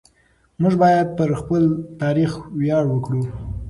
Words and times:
موږ 0.61 0.73
باید 0.83 1.07
پر 1.17 1.29
خپل 1.39 1.63
تاریخ 2.01 2.31
ویاړ 2.59 2.83
وکړو. 2.89 3.21